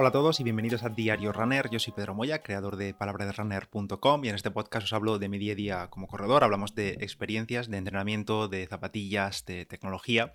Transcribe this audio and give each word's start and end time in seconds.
Hola 0.00 0.10
a 0.10 0.12
todos 0.12 0.38
y 0.38 0.44
bienvenidos 0.44 0.84
a 0.84 0.90
Diario 0.90 1.32
Runner. 1.32 1.68
Yo 1.70 1.80
soy 1.80 1.92
Pedro 1.92 2.14
Moya, 2.14 2.40
creador 2.40 2.76
de 2.76 2.94
palabraderunner.com 2.94 4.24
y 4.24 4.28
en 4.28 4.36
este 4.36 4.52
podcast 4.52 4.84
os 4.84 4.92
hablo 4.92 5.18
de 5.18 5.28
mi 5.28 5.38
día 5.38 5.54
a 5.54 5.56
día 5.56 5.90
como 5.90 6.06
corredor. 6.06 6.44
Hablamos 6.44 6.76
de 6.76 6.90
experiencias, 7.00 7.68
de 7.68 7.78
entrenamiento, 7.78 8.46
de 8.46 8.64
zapatillas, 8.68 9.44
de 9.44 9.66
tecnología 9.66 10.34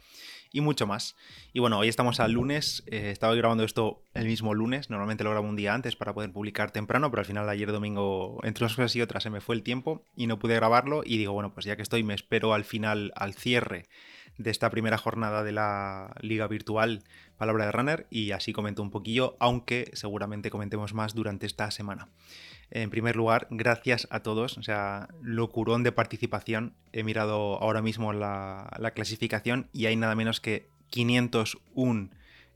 y 0.51 0.59
mucho 0.59 0.85
más. 0.85 1.15
Y 1.53 1.61
bueno, 1.61 1.79
hoy 1.79 1.87
estamos 1.87 2.19
al 2.19 2.33
lunes. 2.33 2.83
Eh, 2.87 3.11
estaba 3.11 3.33
grabando 3.35 3.63
esto 3.63 4.03
el 4.13 4.25
mismo 4.25 4.53
lunes. 4.53 4.89
Normalmente 4.89 5.23
lo 5.23 5.31
grabo 5.31 5.47
un 5.47 5.55
día 5.55 5.73
antes 5.73 5.95
para 5.95 6.13
poder 6.13 6.33
publicar 6.33 6.71
temprano, 6.71 7.09
pero 7.09 7.21
al 7.21 7.25
final 7.25 7.47
ayer 7.47 7.71
domingo, 7.71 8.39
entre 8.43 8.65
unas 8.65 8.75
cosas 8.75 8.93
y 8.97 9.01
otras, 9.01 9.23
se 9.23 9.29
me 9.29 9.39
fue 9.39 9.55
el 9.55 9.63
tiempo 9.63 10.03
y 10.13 10.27
no 10.27 10.39
pude 10.39 10.55
grabarlo. 10.55 11.03
Y 11.05 11.17
digo, 11.17 11.31
bueno, 11.31 11.53
pues 11.53 11.65
ya 11.65 11.77
que 11.77 11.83
estoy, 11.83 12.03
me 12.03 12.15
espero 12.15 12.53
al 12.53 12.65
final, 12.65 13.13
al 13.15 13.33
cierre 13.33 13.85
de 14.37 14.51
esta 14.51 14.69
primera 14.69 14.97
jornada 14.97 15.43
de 15.43 15.51
la 15.51 16.15
liga 16.21 16.47
virtual 16.47 17.03
Palabra 17.37 17.65
de 17.65 17.71
Runner 17.71 18.07
y 18.09 18.31
así 18.31 18.53
comento 18.53 18.81
un 18.81 18.91
poquillo, 18.91 19.35
aunque 19.39 19.91
seguramente 19.93 20.49
comentemos 20.49 20.93
más 20.93 21.13
durante 21.13 21.45
esta 21.45 21.69
semana. 21.71 22.09
En 22.71 22.89
primer 22.89 23.15
lugar, 23.15 23.47
gracias 23.51 24.07
a 24.09 24.21
todos, 24.21 24.57
o 24.57 24.63
sea, 24.63 25.09
locurón 25.21 25.83
de 25.83 25.91
participación. 25.91 26.73
He 26.91 27.03
mirado 27.03 27.61
ahora 27.61 27.81
mismo 27.81 28.13
la, 28.13 28.91
clasificación 28.95 29.69
y 29.73 29.85
hay 29.85 29.95
nada 29.95 30.15
menos 30.15 30.41
que 30.41 30.69
501 30.89 32.09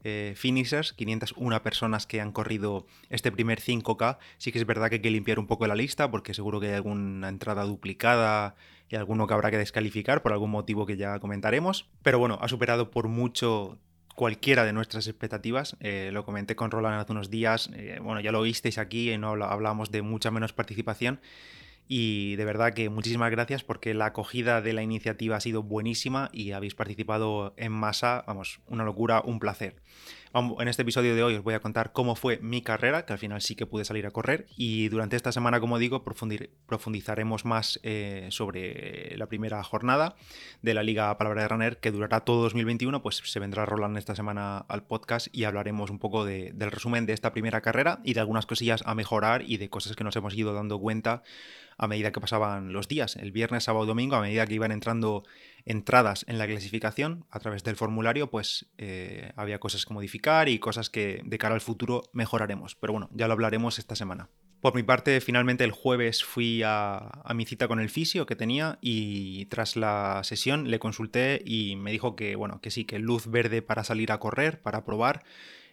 eh, 0.04 0.34
finishers, 0.36 0.94
501 0.94 1.64
personas 1.64 2.08
que 2.08 2.22
han 2.22 2.32
corrido 2.32 2.86
este 3.10 3.32
primer 3.32 3.60
5K. 3.60 4.18
Sí 4.38 4.52
que 4.52 4.60
es 4.60 4.66
verdad 4.66 4.90
que 4.90 4.96
hay 4.96 5.02
que 5.02 5.12
limpiar 5.12 5.40
un 5.40 5.48
poco 5.48 5.68
la 5.68 5.76
lista 5.76 6.10
porque 6.12 6.34
seguro 6.34 6.60
que 6.60 6.68
hay 6.68 6.73
alguna 6.76 7.30
entrada 7.30 7.64
duplicada 7.64 8.56
y 8.90 8.96
alguno 8.96 9.28
que 9.28 9.34
habrá 9.34 9.52
que 9.52 9.58
descalificar 9.58 10.22
por 10.22 10.32
algún 10.32 10.52
motivo 10.52 10.86
que 10.86 10.98
ya 10.98 11.20
comentaremos. 11.20 11.90
Pero 12.04 12.20
bueno, 12.20 12.38
ha 12.42 12.48
superado 12.48 12.92
por 12.92 13.08
mucho 13.08 13.80
cualquiera 14.16 14.66
de 14.66 14.73
nuestras 14.73 15.08
expectativas. 15.08 15.78
Eh, 15.80 16.09
lo 16.11 16.26
comenté 16.26 16.56
con 16.56 16.72
Roland 16.72 17.00
hace 17.00 17.11
unos 17.11 17.30
días. 17.30 17.70
Eh, 17.76 18.00
bueno, 18.02 18.20
ya 18.20 18.32
lo 18.32 18.42
visteis 18.42 18.78
aquí, 18.78 19.16
no 19.17 19.30
hablábamos 19.30 19.92
de 19.92 20.02
mucha 20.02 20.32
menos 20.32 20.54
participación. 20.54 21.20
Y 21.88 22.35
de 22.35 22.45
verdad 22.45 22.73
que 22.73 22.89
muchísimas 22.89 23.31
gracias 23.31 23.63
porque 23.63 23.93
la 23.93 24.07
acogida 24.07 24.61
de 24.61 24.73
la 24.73 24.83
iniciativa 24.83 25.38
ha 25.38 25.39
sido 25.39 25.63
buenísima 25.63 26.30
y 26.33 26.52
habéis 26.52 26.75
participado 26.75 27.53
en 27.57 27.71
masa. 27.71 28.23
Vamos, 28.27 28.59
una 28.67 28.83
locura, 28.83 29.21
un 29.23 29.39
placer. 29.39 29.81
En 30.33 30.67
este 30.67 30.81
episodio 30.81 31.16
de 31.16 31.23
hoy 31.23 31.36
os 31.36 31.44
voy 31.44 31.53
a 31.53 31.61
contar 31.61 31.94
cómo 31.94 32.16
fue 32.16 32.38
mi 32.39 32.61
carrera, 32.61 33.06
que 33.06 33.14
al 33.14 33.20
final 33.20 33.42
sí 33.42 33.56
que 33.56 33.66
pude 33.66 33.86
salir 33.86 34.06
a 34.06 34.11
correr. 34.11 34.45
Y 34.58 34.89
durante 34.89 35.16
esta 35.16 35.31
semana, 35.31 35.59
como 35.59 35.80
digo, 35.80 36.03
profundizaremos 36.03 37.45
más 37.45 37.80
eh, 37.83 38.28
sobre 38.30 39.16
la 39.17 39.28
primera 39.28 39.64
jornada 39.64 40.16
de 40.61 40.73
la 40.73 40.83
Liga 40.83 41.17
Palabra 41.17 41.44
de 41.44 41.48
Runner, 41.48 41.78
que 41.78 41.92
durará 41.92 42.22
todo 42.22 42.44
2021. 42.44 43.02
Pues 43.02 43.22
se 43.23 43.39
vendrá 43.39 43.66
Roland 43.66 43.98
esta 43.98 44.16
semana 44.16 44.58
al 44.58 44.83
podcast 44.83 45.28
y 45.31 45.45
hablaremos 45.45 45.89
un 45.89 46.00
poco 46.00 46.25
del 46.25 46.72
resumen 46.72 47.05
de 47.05 47.14
esta 47.14 47.31
primera 47.31 47.61
carrera 47.61 48.00
y 48.03 48.14
de 48.14 48.20
algunas 48.20 48.45
cosillas 48.45 48.83
a 48.86 48.95
mejorar 48.95 49.44
y 49.48 49.58
de 49.58 49.70
cosas 49.70 49.95
que 49.95 50.03
nos 50.03 50.16
hemos 50.17 50.36
ido 50.36 50.53
dando 50.53 50.78
cuenta 50.80 51.23
a 51.78 51.88
medida 51.88 52.11
que 52.11 52.20
pasaban 52.20 52.73
los 52.73 52.88
días, 52.88 53.16
el 53.17 53.31
viernes, 53.31 53.66
sábado, 53.66 53.86
domingo, 53.86 54.16
a 54.16 54.22
medida 54.22 54.48
que 54.48 54.55
iban 54.55 54.72
entrando 54.72 55.23
entradas 55.64 56.25
en 56.28 56.39
la 56.39 56.48
clasificación 56.48 57.25
a 57.30 57.39
través 57.39 57.64
del 57.64 57.75
formulario, 57.75 58.31
pues 58.31 58.66
eh, 58.78 59.31
había 59.36 59.59
cosas 59.59 59.86
que 59.86 59.94
modificar 59.94 60.17
y 60.48 60.60
cosas 60.60 60.90
que 60.90 61.22
de 61.23 61.38
cara 61.38 61.56
al 61.56 61.62
futuro 61.62 62.04
mejoraremos. 62.14 62.76
Pero 62.76 62.94
bueno, 62.94 63.10
ya 63.14 63.28
lo 63.28 63.34
hablaremos 63.34 63.80
esta 63.80 63.96
semana. 63.96 64.30
Por 64.62 64.73
mi 64.73 64.82
parte, 64.82 65.22
finalmente 65.22 65.64
el 65.64 65.72
jueves 65.72 66.23
fui 66.23 66.64
a, 66.66 67.22
mi 67.36 67.46
cita 67.46 67.68
con 67.68 67.80
el 67.80 67.90
fisio 67.90 68.26
que 68.26 68.36
tenía 68.36 68.80
y 68.82 69.45
tras 69.45 69.76
la 69.76 70.22
sesión 70.23 70.72
le 70.72 70.80
consulté 70.80 71.42
y 71.45 71.76
me 71.76 71.92
dijo 71.92 72.16
que, 72.16 72.36
bueno, 72.36 72.60
que 72.60 72.72
sí, 72.72 72.84
que 72.84 72.98
luz 72.98 73.28
verde 73.28 73.62
para 73.62 73.84
salir 73.84 74.12
a 74.12 74.20
correr, 74.20 74.62
para 74.62 74.84
probar, 74.84 75.23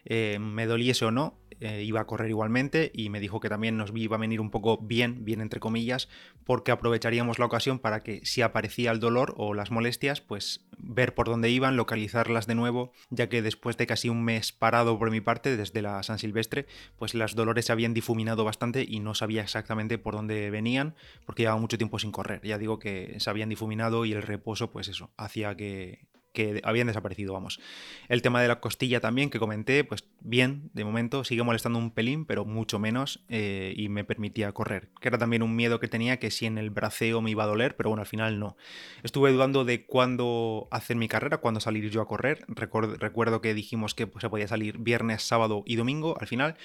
eh, 0.05 0.39
me 0.41 0.67
doliese 0.67 1.05
o 1.05 1.11
no, 1.11 1.39
eh, 1.61 1.83
iba 1.83 2.01
a 2.01 2.07
correr 2.07 2.29
igualmente 2.29 2.91
y 2.95 3.11
me 3.11 3.21
dijo 3.21 3.41
que 3.41 3.49
también 3.49 3.77
nos 3.77 3.91
iba 3.95 4.17
a 4.17 4.21
venir 4.21 4.41
un 4.41 4.51
poco 4.51 4.79
bien, 4.79 5.25
bien 5.25 5.41
entre 5.41 5.61
comillas, 5.61 6.09
porque 6.45 6.73
aprovecharíamos 6.73 7.39
la 7.39 7.47
ocasión 7.47 7.79
para 7.79 8.01
que 8.01 8.21
si 8.25 8.43
aparecía 8.43 8.91
el 8.91 9.01
dolor 9.01 9.35
o 9.37 9.55
las 9.55 9.71
molestias, 9.71 10.21
pues 10.21 10.67
ver 10.77 11.15
por 11.15 11.27
dónde 11.27 11.51
iban, 11.51 11.77
localizarlas 11.77 12.47
de 12.47 12.55
nuevo, 12.55 12.93
ya 13.11 13.29
que 13.29 13.43
después 13.43 13.77
de 13.77 13.87
casi 13.87 14.09
un 14.09 14.25
mes 14.25 14.53
parado 14.53 14.99
por 14.99 15.11
mi 15.11 15.21
parte 15.21 15.57
desde 15.57 15.83
la 15.83 16.03
San 16.03 16.19
Silvestre, 16.19 16.67
pues 16.99 17.15
los 17.15 17.35
dolores 17.35 17.67
se 17.67 17.73
habían 17.73 17.95
difuminado 17.95 18.45
bastante 18.45 18.85
y 18.87 19.01
no 19.01 19.15
sabía 19.15 19.43
exactamente 19.43 19.99
por 19.99 20.15
dónde 20.15 20.51
venían, 20.51 20.95
porque 21.25 21.43
llevaba 21.45 21.61
mucho 21.61 21.79
tiempo 21.79 21.99
sin 21.99 22.11
correr. 22.13 22.41
Ya 22.43 22.59
digo 22.59 22.79
que 22.79 23.17
se 23.21 23.31
habían 23.31 23.49
difuminado 23.49 24.05
y 24.05 24.13
el 24.13 24.23
reposo, 24.23 24.71
pues 24.71 24.89
eso, 24.89 25.13
hacía 25.17 25.57
que, 25.57 26.09
que 26.35 26.61
habían 26.65 26.89
desaparecido, 26.89 27.33
vamos. 27.33 27.61
El 28.09 28.21
tema 28.21 28.43
de 28.43 28.49
la 28.49 28.61
costilla 28.61 29.01
también, 29.01 29.31
que 29.31 29.39
comenté, 29.39 29.85
pues 29.85 30.05
bien, 30.21 30.69
de 30.75 30.85
momento 30.85 31.25
sigue 31.25 31.45
molestando 31.45 31.79
un 31.79 31.93
pelín, 31.93 32.27
pero 32.27 32.45
mucho 32.45 32.79
menos, 32.79 33.25
eh, 33.29 33.73
y 33.77 33.89
me 33.89 34.05
permitía 34.05 34.53
correr. 34.53 34.91
Que 35.01 35.09
era 35.09 35.17
también 35.17 35.43
un 35.43 35.57
miedo 35.57 35.81
que 35.81 35.89
tenía, 35.89 36.19
que 36.19 36.31
si 36.31 36.45
en 36.45 36.59
el 36.59 36.71
braceo 36.71 37.23
me 37.23 37.31
iba 37.31 37.45
a 37.45 37.47
doler, 37.47 37.77
pero 37.77 37.89
bueno, 37.89 38.03
al 38.03 38.09
final 38.09 38.39
no. 38.39 38.57
Estuve 39.05 39.33
dudando 39.33 39.65
de 39.65 39.87
cuándo 39.87 40.69
hacer 40.71 40.97
mi 40.97 41.09
carrera, 41.09 41.39
cuándo 41.39 41.61
salir 41.61 41.89
yo 41.91 42.03
a 42.03 42.09
correr. 42.09 42.45
recuerdo 42.49 43.41
que 43.41 43.55
dijimos 43.55 43.95
que 43.95 44.09
pues, 44.09 44.23
se 44.23 44.29
podía 44.29 44.49
salir 44.49 44.79
viernes, 44.79 45.23
sábado 45.23 45.63
y 45.65 45.77
domingo 45.77 46.17
al 46.21 46.27
final. 46.27 46.57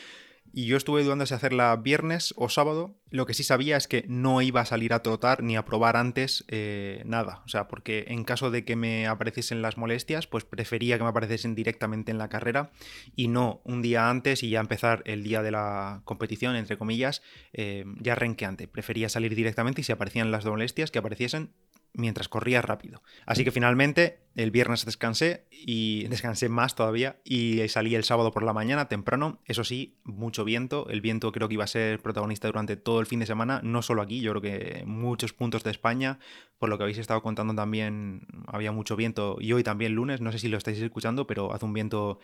Y 0.51 0.65
yo 0.65 0.77
estuve 0.77 1.03
dudando 1.03 1.25
si 1.25 1.33
hacerla 1.33 1.75
viernes 1.75 2.33
o 2.37 2.49
sábado. 2.49 2.95
Lo 3.11 3.25
que 3.25 3.33
sí 3.33 3.43
sabía 3.43 3.77
es 3.77 3.87
que 3.87 4.05
no 4.07 4.41
iba 4.41 4.61
a 4.61 4.65
salir 4.65 4.93
a 4.93 5.01
trotar 5.01 5.43
ni 5.43 5.55
a 5.55 5.65
probar 5.65 5.95
antes 5.97 6.45
eh, 6.47 7.03
nada. 7.05 7.41
O 7.45 7.49
sea, 7.49 7.67
porque 7.67 8.05
en 8.07 8.23
caso 8.23 8.51
de 8.51 8.65
que 8.65 8.75
me 8.75 9.07
apareciesen 9.07 9.61
las 9.61 9.77
molestias, 9.77 10.27
pues 10.27 10.45
prefería 10.45 10.97
que 10.97 11.03
me 11.03 11.09
apareciesen 11.09 11.55
directamente 11.55 12.11
en 12.11 12.17
la 12.17 12.29
carrera 12.29 12.71
y 13.15 13.27
no 13.27 13.61
un 13.63 13.81
día 13.81 14.09
antes 14.09 14.43
y 14.43 14.49
ya 14.49 14.59
empezar 14.59 15.01
el 15.05 15.23
día 15.23 15.41
de 15.41 15.51
la 15.51 16.01
competición, 16.05 16.55
entre 16.55 16.77
comillas, 16.77 17.21
eh, 17.53 17.85
ya 17.99 18.15
renqueante. 18.15 18.67
Prefería 18.67 19.09
salir 19.09 19.35
directamente 19.35 19.81
y 19.81 19.83
si 19.83 19.91
aparecían 19.91 20.31
las 20.31 20.45
molestias, 20.45 20.91
que 20.91 20.99
apareciesen 20.99 21.53
mientras 21.93 22.29
corría 22.29 22.61
rápido. 22.61 23.01
Así 23.25 23.43
que 23.43 23.51
finalmente 23.51 24.19
el 24.35 24.51
viernes 24.51 24.85
descansé 24.85 25.45
y 25.51 26.07
descansé 26.09 26.49
más 26.49 26.75
todavía 26.75 27.19
y 27.23 27.67
salí 27.67 27.95
el 27.95 28.03
sábado 28.03 28.31
por 28.31 28.43
la 28.43 28.53
mañana 28.53 28.87
temprano. 28.87 29.39
Eso 29.45 29.63
sí, 29.63 29.97
mucho 30.03 30.45
viento. 30.45 30.87
El 30.89 31.01
viento 31.01 31.31
creo 31.31 31.47
que 31.47 31.55
iba 31.55 31.63
a 31.63 31.67
ser 31.67 32.01
protagonista 32.01 32.47
durante 32.47 32.77
todo 32.77 32.99
el 32.99 33.05
fin 33.05 33.19
de 33.19 33.25
semana, 33.25 33.61
no 33.63 33.81
solo 33.81 34.01
aquí, 34.01 34.21
yo 34.21 34.31
creo 34.31 34.41
que 34.41 34.79
en 34.79 34.89
muchos 34.89 35.33
puntos 35.33 35.63
de 35.63 35.71
España. 35.71 36.19
Por 36.57 36.69
lo 36.69 36.77
que 36.77 36.83
habéis 36.83 36.97
estado 36.97 37.21
contando 37.21 37.55
también 37.55 38.27
había 38.47 38.71
mucho 38.71 38.95
viento 38.95 39.37
y 39.39 39.53
hoy 39.53 39.63
también 39.63 39.93
lunes, 39.93 40.21
no 40.21 40.31
sé 40.31 40.39
si 40.39 40.49
lo 40.49 40.57
estáis 40.57 40.79
escuchando, 40.79 41.25
pero 41.25 41.53
hace 41.53 41.65
un 41.65 41.73
viento 41.73 42.19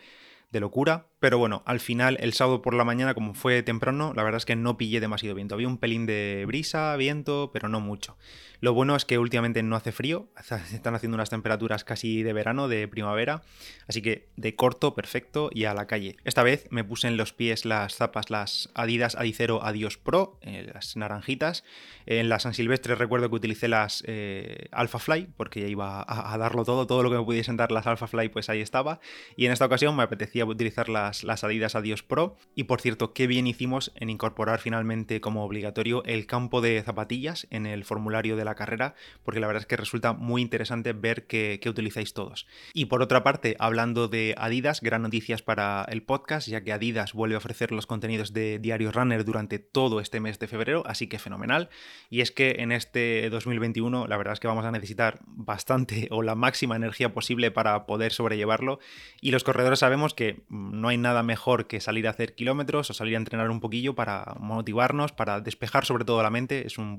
de 0.50 0.60
locura. 0.60 1.08
Pero 1.18 1.38
bueno, 1.38 1.62
al 1.66 1.80
final, 1.80 2.18
el 2.20 2.34
sábado 2.34 2.62
por 2.62 2.74
la 2.74 2.84
mañana, 2.84 3.14
como 3.14 3.34
fue 3.34 3.62
temprano, 3.62 4.12
la 4.14 4.22
verdad 4.22 4.38
es 4.38 4.44
que 4.44 4.56
no 4.56 4.76
pillé 4.76 5.00
demasiado 5.00 5.34
viento. 5.34 5.54
Había 5.54 5.68
un 5.68 5.78
pelín 5.78 6.06
de 6.06 6.44
brisa, 6.46 6.94
viento, 6.96 7.50
pero 7.52 7.68
no 7.68 7.80
mucho. 7.80 8.16
Lo 8.60 8.72
bueno 8.72 8.96
es 8.96 9.04
que 9.04 9.18
últimamente 9.18 9.62
no 9.62 9.76
hace 9.76 9.92
frío, 9.92 10.28
están 10.72 10.94
haciendo 10.94 11.14
unas 11.14 11.30
temperaturas 11.30 11.84
casi 11.84 12.22
de 12.22 12.32
verano, 12.32 12.68
de 12.68 12.88
primavera, 12.88 13.42
así 13.86 14.02
que 14.02 14.28
de 14.36 14.54
corto, 14.56 14.94
perfecto 14.94 15.50
y 15.52 15.64
a 15.64 15.74
la 15.74 15.86
calle. 15.86 16.16
Esta 16.24 16.42
vez 16.42 16.66
me 16.70 16.84
puse 16.84 17.08
en 17.08 17.16
los 17.16 17.32
pies 17.32 17.64
las 17.64 17.96
zapas, 17.96 18.30
las 18.30 18.70
Adidas 18.74 19.14
Adicero 19.14 19.62
Adios 19.62 19.98
Pro, 19.98 20.38
eh, 20.42 20.70
las 20.72 20.96
naranjitas. 20.96 21.64
En 22.06 22.28
la 22.28 22.38
San 22.38 22.54
Silvestre 22.54 22.94
recuerdo 22.94 23.28
que 23.28 23.36
utilicé 23.36 23.68
las 23.68 24.02
eh, 24.06 24.68
Alpha 24.72 24.98
Fly, 24.98 25.28
porque 25.36 25.60
ya 25.60 25.66
iba 25.66 26.04
a, 26.06 26.36
darlo 26.38 26.64
todo, 26.64 26.86
todo 26.86 27.02
lo 27.02 27.10
que 27.10 27.18
me 27.18 27.24
pudiesen 27.24 27.56
dar 27.56 27.72
las 27.72 27.86
Alpha 27.86 28.06
Fly, 28.06 28.28
pues 28.28 28.48
ahí 28.48 28.60
estaba. 28.60 29.00
Y 29.36 29.46
en 29.46 29.52
esta 29.52 29.66
ocasión 29.66 29.96
me 29.96 30.02
apetecía 30.02 30.35
utilizar 30.44 30.88
las, 30.88 31.24
las 31.24 31.44
Adidas 31.44 31.74
Adios 31.74 32.02
Pro. 32.02 32.36
Y 32.54 32.64
por 32.64 32.80
cierto, 32.80 33.12
qué 33.12 33.26
bien 33.26 33.46
hicimos 33.46 33.92
en 33.96 34.10
incorporar 34.10 34.60
finalmente 34.60 35.20
como 35.20 35.44
obligatorio 35.44 36.04
el 36.04 36.26
campo 36.26 36.60
de 36.60 36.82
zapatillas 36.82 37.46
en 37.50 37.66
el 37.66 37.84
formulario 37.84 38.36
de 38.36 38.44
la 38.44 38.54
carrera, 38.54 38.94
porque 39.22 39.40
la 39.40 39.46
verdad 39.46 39.62
es 39.62 39.66
que 39.66 39.76
resulta 39.76 40.12
muy 40.12 40.42
interesante 40.42 40.92
ver 40.92 41.26
qué, 41.26 41.60
utilizáis 41.66 42.12
todos. 42.12 42.46
Y 42.74 42.86
por 42.86 43.02
otra 43.02 43.24
parte, 43.24 43.56
hablando 43.58 44.08
de 44.08 44.34
Adidas, 44.38 44.80
gran 44.80 45.02
noticias 45.02 45.42
para 45.42 45.84
el 45.88 46.02
podcast, 46.02 46.48
ya 46.48 46.62
que 46.62 46.72
Adidas 46.72 47.12
vuelve 47.12 47.34
a 47.34 47.38
ofrecer 47.38 47.72
los 47.72 47.86
contenidos 47.86 48.32
de 48.32 48.58
Diario 48.58 48.92
Runner 48.92 49.24
durante 49.24 49.58
todo 49.58 50.00
este 50.00 50.20
mes 50.20 50.38
de 50.38 50.46
febrero, 50.46 50.82
así 50.86 51.06
que 51.08 51.18
fenomenal. 51.18 51.68
Y 52.10 52.20
es 52.20 52.30
que 52.30 52.56
en 52.58 52.72
este 52.72 53.28
2021 53.30 54.06
la 54.06 54.16
verdad 54.16 54.34
es 54.34 54.40
que 54.40 54.48
vamos 54.48 54.64
a 54.64 54.70
necesitar 54.70 55.20
bastante 55.26 56.08
o 56.10 56.22
la 56.22 56.34
máxima 56.34 56.76
energía 56.76 57.12
posible 57.12 57.50
para 57.50 57.86
poder 57.86 58.12
sobrellevarlo. 58.12 58.78
Y 59.20 59.30
los 59.30 59.44
corredores 59.44 59.80
sabemos 59.80 60.14
que 60.14 60.25
no 60.48 60.88
hay 60.88 60.98
nada 60.98 61.22
mejor 61.22 61.66
que 61.66 61.80
salir 61.80 62.06
a 62.06 62.10
hacer 62.10 62.34
kilómetros 62.34 62.90
o 62.90 62.94
salir 62.94 63.14
a 63.14 63.18
entrenar 63.18 63.50
un 63.50 63.60
poquillo 63.60 63.94
para 63.94 64.36
motivarnos, 64.38 65.12
para 65.12 65.40
despejar 65.40 65.84
sobre 65.84 66.04
todo 66.04 66.22
la 66.22 66.30
mente. 66.30 66.66
Es 66.66 66.78
una, 66.78 66.96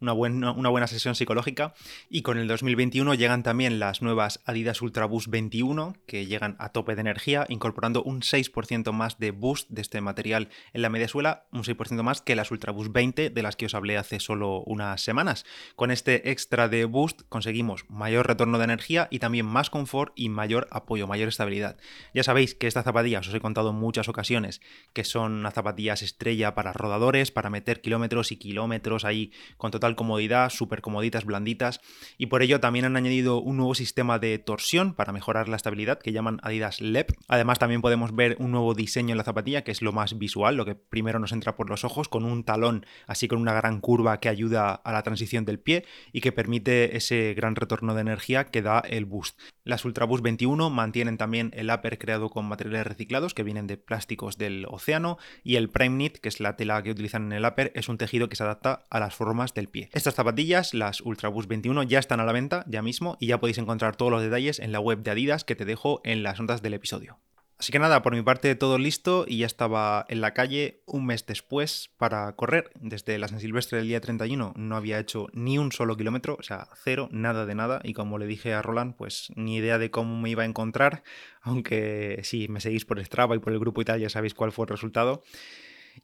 una 0.00 0.68
buena 0.68 0.86
sesión 0.86 1.14
psicológica. 1.14 1.74
Y 2.08 2.22
con 2.22 2.38
el 2.38 2.48
2021 2.48 3.14
llegan 3.14 3.42
también 3.42 3.78
las 3.78 4.02
nuevas 4.02 4.40
Adidas 4.44 4.82
Ultra 4.82 5.06
Boost 5.06 5.28
21, 5.28 5.96
que 6.06 6.26
llegan 6.26 6.56
a 6.58 6.70
tope 6.70 6.94
de 6.94 7.00
energía, 7.00 7.46
incorporando 7.48 8.02
un 8.02 8.20
6% 8.20 8.92
más 8.92 9.18
de 9.18 9.30
boost 9.30 9.70
de 9.70 9.82
este 9.82 10.00
material 10.00 10.48
en 10.72 10.82
la 10.82 10.88
media 10.88 11.08
suela, 11.08 11.46
un 11.52 11.64
6% 11.64 12.02
más 12.02 12.20
que 12.20 12.36
las 12.36 12.50
Ultra 12.50 12.72
Boost 12.72 12.92
20, 12.92 13.30
de 13.30 13.42
las 13.42 13.56
que 13.56 13.66
os 13.66 13.74
hablé 13.74 13.96
hace 13.96 14.20
solo 14.20 14.62
unas 14.66 15.00
semanas. 15.00 15.44
Con 15.76 15.90
este 15.90 16.30
extra 16.30 16.68
de 16.68 16.84
boost 16.84 17.22
conseguimos 17.28 17.84
mayor 17.88 18.26
retorno 18.26 18.58
de 18.58 18.64
energía 18.64 19.08
y 19.10 19.18
también 19.18 19.46
más 19.46 19.70
confort 19.70 20.12
y 20.16 20.28
mayor 20.28 20.68
apoyo, 20.70 21.06
mayor 21.06 21.28
estabilidad. 21.28 21.76
Ya 22.14 22.22
sabéis 22.22 22.41
sabéis 22.42 22.54
que 22.56 22.66
estas 22.66 22.84
zapatillas, 22.84 23.28
os 23.28 23.34
he 23.34 23.40
contado 23.40 23.70
en 23.70 23.76
muchas 23.76 24.08
ocasiones, 24.08 24.60
que 24.92 25.04
son 25.04 25.32
unas 25.32 25.54
zapatillas 25.54 26.02
estrella 26.02 26.56
para 26.56 26.72
rodadores, 26.72 27.30
para 27.30 27.50
meter 27.50 27.80
kilómetros 27.80 28.32
y 28.32 28.36
kilómetros 28.36 29.04
ahí 29.04 29.30
con 29.56 29.70
total 29.70 29.94
comodidad, 29.94 30.50
súper 30.50 30.80
comoditas, 30.80 31.24
blanditas, 31.24 31.80
y 32.18 32.26
por 32.26 32.42
ello 32.42 32.58
también 32.58 32.84
han 32.84 32.96
añadido 32.96 33.40
un 33.40 33.58
nuevo 33.58 33.76
sistema 33.76 34.18
de 34.18 34.38
torsión 34.38 34.94
para 34.94 35.12
mejorar 35.12 35.48
la 35.48 35.54
estabilidad 35.54 36.00
que 36.00 36.10
llaman 36.10 36.40
Adidas 36.42 36.80
LEP. 36.80 37.12
Además 37.28 37.60
también 37.60 37.80
podemos 37.80 38.12
ver 38.12 38.36
un 38.40 38.50
nuevo 38.50 38.74
diseño 38.74 39.12
en 39.12 39.18
la 39.18 39.24
zapatilla, 39.24 39.62
que 39.62 39.70
es 39.70 39.80
lo 39.80 39.92
más 39.92 40.18
visual, 40.18 40.56
lo 40.56 40.64
que 40.64 40.74
primero 40.74 41.20
nos 41.20 41.30
entra 41.30 41.54
por 41.54 41.70
los 41.70 41.84
ojos, 41.84 42.08
con 42.08 42.24
un 42.24 42.42
talón 42.42 42.86
así 43.06 43.28
con 43.28 43.40
una 43.40 43.54
gran 43.54 43.80
curva 43.80 44.18
que 44.18 44.28
ayuda 44.28 44.74
a 44.74 44.92
la 44.92 45.04
transición 45.04 45.44
del 45.44 45.60
pie 45.60 45.84
y 46.12 46.20
que 46.20 46.32
permite 46.32 46.96
ese 46.96 47.34
gran 47.34 47.54
retorno 47.54 47.94
de 47.94 48.00
energía 48.00 48.46
que 48.46 48.62
da 48.62 48.80
el 48.80 49.04
Boost. 49.04 49.38
Las 49.64 49.84
Ultra 49.84 50.06
Boost 50.06 50.24
21 50.24 50.70
mantienen 50.70 51.18
también 51.18 51.52
el 51.54 51.70
upper 51.70 51.98
creado 51.98 52.31
con 52.32 52.46
materiales 52.46 52.86
reciclados 52.86 53.34
que 53.34 53.42
vienen 53.42 53.66
de 53.66 53.76
plásticos 53.76 54.38
del 54.38 54.64
océano 54.70 55.18
y 55.44 55.56
el 55.56 55.68
Prime 55.68 55.96
Knit, 55.96 56.16
que 56.16 56.30
es 56.30 56.40
la 56.40 56.56
tela 56.56 56.82
que 56.82 56.90
utilizan 56.90 57.26
en 57.26 57.32
el 57.32 57.44
upper, 57.44 57.72
es 57.74 57.90
un 57.90 57.98
tejido 57.98 58.30
que 58.30 58.36
se 58.36 58.42
adapta 58.42 58.86
a 58.88 59.00
las 59.00 59.14
formas 59.14 59.52
del 59.52 59.68
pie. 59.68 59.90
Estas 59.92 60.14
zapatillas, 60.14 60.72
las 60.72 61.02
Ultra 61.02 61.28
Boost 61.28 61.48
21, 61.50 61.82
ya 61.82 61.98
están 61.98 62.20
a 62.20 62.24
la 62.24 62.32
venta 62.32 62.64
ya 62.66 62.80
mismo 62.80 63.18
y 63.20 63.26
ya 63.26 63.38
podéis 63.38 63.58
encontrar 63.58 63.96
todos 63.96 64.10
los 64.10 64.22
detalles 64.22 64.60
en 64.60 64.72
la 64.72 64.80
web 64.80 65.02
de 65.02 65.10
Adidas 65.10 65.44
que 65.44 65.56
te 65.56 65.66
dejo 65.66 66.00
en 66.04 66.22
las 66.22 66.40
notas 66.40 66.62
del 66.62 66.72
episodio. 66.72 67.18
Así 67.62 67.70
que 67.70 67.78
nada, 67.78 68.02
por 68.02 68.12
mi 68.12 68.22
parte 68.22 68.56
todo 68.56 68.76
listo 68.76 69.24
y 69.24 69.38
ya 69.38 69.46
estaba 69.46 70.04
en 70.08 70.20
la 70.20 70.34
calle 70.34 70.82
un 70.84 71.06
mes 71.06 71.24
después 71.26 71.92
para 71.96 72.34
correr. 72.34 72.72
Desde 72.80 73.16
la 73.18 73.28
San 73.28 73.38
Silvestre 73.38 73.78
del 73.78 73.86
día 73.86 74.00
31 74.00 74.54
no 74.56 74.76
había 74.76 74.98
hecho 74.98 75.28
ni 75.32 75.58
un 75.58 75.70
solo 75.70 75.96
kilómetro, 75.96 76.36
o 76.40 76.42
sea, 76.42 76.66
cero, 76.82 77.08
nada 77.12 77.46
de 77.46 77.54
nada. 77.54 77.80
Y 77.84 77.92
como 77.92 78.18
le 78.18 78.26
dije 78.26 78.52
a 78.52 78.62
Roland, 78.62 78.96
pues 78.96 79.30
ni 79.36 79.58
idea 79.58 79.78
de 79.78 79.92
cómo 79.92 80.20
me 80.20 80.28
iba 80.28 80.42
a 80.42 80.46
encontrar, 80.46 81.04
aunque 81.40 82.18
si 82.24 82.48
me 82.48 82.58
seguís 82.58 82.84
por 82.84 82.98
Strava 83.04 83.36
y 83.36 83.38
por 83.38 83.52
el 83.52 83.60
grupo 83.60 83.80
y 83.80 83.84
tal 83.84 84.00
ya 84.00 84.08
sabéis 84.08 84.34
cuál 84.34 84.50
fue 84.50 84.64
el 84.64 84.70
resultado. 84.70 85.22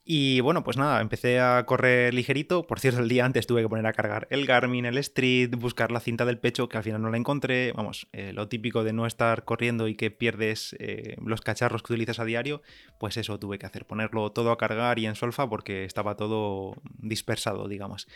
Y 0.05 0.41
bueno, 0.41 0.65
pues 0.65 0.77
nada, 0.77 1.01
empecé 1.01 1.39
a 1.39 1.65
correr 1.67 2.15
ligerito. 2.15 2.67
Por 2.67 2.81
cierto, 2.81 3.01
el 3.01 3.09
día 3.09 3.25
antes 3.25 3.47
tuve 3.47 3.63
que 3.63 3.69
poner 3.69 3.87
a 3.87 3.93
cargar 3.93 4.27
el 4.31 4.47
Garmin, 4.47 4.87
el 4.87 4.97
Street, 4.99 5.51
buscar 5.57 5.91
la 5.93 6.01
cinta 6.01 6.25
del 6.25 6.39
pecho, 6.39 6.69
que 6.69 6.79
al 6.79 6.83
final 6.83 7.03
no 7.03 7.11
la 7.11 7.19
encontré. 7.19 7.73
Vamos, 7.73 8.09
eh, 8.13 8.33
lo 8.33 8.49
típico 8.49 8.85
de 8.85 8.93
no 8.93 9.07
estar 9.07 9.45
corriendo 9.45 9.87
y 9.87 9.95
que 9.95 10.11
pierdes 10.11 10.75
eh, 10.79 11.17
los 11.23 11.43
cacharros 11.43 11.83
que 11.83 11.93
utilizas 11.93 12.21
a 12.21 12.25
diario, 12.25 12.63
pues 12.99 13.17
eso 13.17 13.39
tuve 13.39 13.59
que 13.59 13.67
hacer, 13.67 13.85
ponerlo 13.85 14.33
todo 14.33 14.51
a 14.51 14.59
cargar 14.59 14.99
y 14.99 15.07
en 15.07 15.15
solfa 15.15 15.49
porque 15.49 15.85
estaba 15.85 16.17
todo 16.17 16.77
dispersado, 16.99 17.69
digamos. 17.69 18.09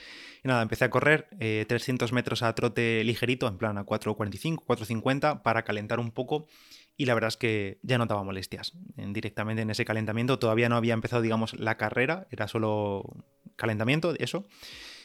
Y 0.43 0.49
nada, 0.49 0.63
empecé 0.63 0.87
a 0.87 0.91
correr 0.91 1.29
300 1.67 2.11
eh, 2.11 2.15
metros 2.15 2.43
a 2.43 2.55
trote 2.55 3.05
ligerito, 3.05 3.47
en 3.49 3.59
plan 3.59 3.77
a 3.77 3.85
4.45, 3.85 4.65
4.50, 4.65 5.43
para 5.43 5.63
calentar 5.63 6.01
un 6.01 6.11
poco 6.11 6.47
y 7.03 7.05
la 7.05 7.15
verdad 7.15 7.29
es 7.29 7.37
que 7.37 7.81
ya 7.83 7.99
notaba 7.99 8.23
molestias 8.23 8.75
directamente 8.95 9.63
en 9.63 9.71
ese 9.71 9.85
calentamiento. 9.85 10.39
Todavía 10.39 10.69
no 10.69 10.77
había 10.77 10.95
empezado, 10.95 11.21
digamos, 11.21 11.53
la 11.59 11.77
carrera, 11.77 12.29
era 12.31 12.47
solo 12.47 13.03
calentamiento, 13.57 14.15
eso. 14.21 14.47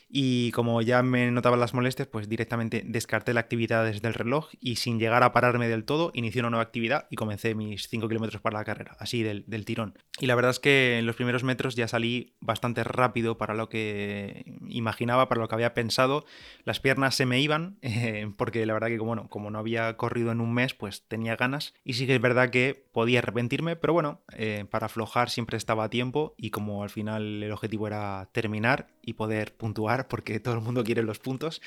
Y 0.10 0.52
como 0.52 0.82
ya 0.82 1.04
me 1.04 1.30
notaban 1.32 1.60
las 1.60 1.74
molestias, 1.74 2.08
pues 2.08 2.30
directamente 2.30 2.84
descarté 2.86 3.34
la 3.34 3.42
actividad 3.42 3.86
desde 3.86 4.08
el 4.08 4.14
reloj 4.14 4.50
y 4.60 4.78
sin 4.78 5.00
llegar 5.00 5.24
a 5.24 5.34
pararme 5.34 5.68
del 5.68 5.84
todo, 5.84 6.12
inicié 6.14 6.42
una 6.42 6.50
nueva 6.50 6.64
actividad 6.64 7.08
y 7.10 7.16
comencé 7.16 7.56
mis 7.56 7.88
5 7.90 8.08
kilómetros 8.08 8.42
para 8.42 8.60
la 8.60 8.66
carrera, 8.66 8.96
así 9.00 9.24
del, 9.24 9.66
tirón. 9.66 9.98
Y 10.20 10.28
la 10.28 10.36
verdad 10.36 10.52
es 10.52 10.60
que 10.60 10.98
en 11.00 11.06
los 11.06 11.16
primeros 11.16 11.44
metros 11.44 11.76
ya 11.76 11.88
salí 11.88 12.36
bastante 12.40 12.84
rápido 12.84 13.38
para 13.38 13.54
lo 13.54 13.68
que 13.70 14.46
imaginaba, 14.70 15.28
para 15.28 15.42
lo 15.42 15.48
que 15.48 15.56
había 15.56 15.74
pensado. 15.74 16.26
Las 16.64 16.80
piernas 16.80 17.16
se 17.16 17.26
me 17.26 17.42
iban, 17.42 17.78
eh, 17.82 18.32
porque 18.38 18.66
la 18.66 18.74
verdad 18.74 18.88
que 18.88 18.98
como, 18.98 19.16
no, 19.16 19.28
como 19.28 19.52
no 19.52 19.60
había 19.60 19.98
corrido 19.98 20.32
en 20.32 20.40
un 20.40 20.54
mes, 20.54 20.74
pues 20.74 21.06
tenía 21.08 21.36
ganas. 21.36 21.74
Y 21.84 21.94
sí 21.94 22.08
que 22.08 22.16
es 22.16 22.22
verdad 22.22 22.50
que 22.50 22.86
podía 22.94 23.20
arrepentirme, 23.20 23.76
pero 23.76 23.94
bueno, 23.94 24.22
eh, 24.34 24.66
para 24.70 24.86
aflojar 24.86 25.30
siempre 25.30 25.58
estaba 25.58 25.84
a 25.84 25.90
tiempo 25.90 26.34
y 26.38 26.50
como 26.50 26.84
al 26.84 26.90
final 26.90 27.44
el 27.44 27.52
objetivo 27.52 27.88
era 27.88 28.30
terminar 28.32 28.88
y 29.08 29.14
poder 29.14 29.56
puntuar, 29.56 30.10
porque 30.10 30.40
todo 30.42 30.54
el 30.54 30.62
mundo 30.62 30.84
quiere 30.84 31.02
los 31.02 31.18
puntos, 31.18 31.62